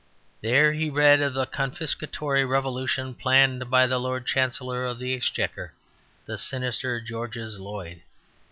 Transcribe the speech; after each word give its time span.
There 0.41 0.73
he 0.73 0.89
read 0.89 1.21
of 1.21 1.35
the 1.35 1.45
confiscatory 1.45 2.43
revolution 2.43 3.13
planned 3.13 3.69
by 3.69 3.85
the 3.85 3.99
Lord 3.99 4.25
Chancellor 4.25 4.83
of 4.83 4.97
the 4.97 5.13
Exchequer, 5.13 5.73
the 6.25 6.39
sinister 6.39 6.99
Georges 6.99 7.59
Lloyd. 7.59 8.01